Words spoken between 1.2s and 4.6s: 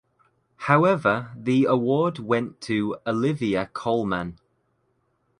the award went to Olivia Colman.